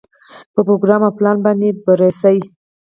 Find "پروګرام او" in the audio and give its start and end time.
0.67-1.13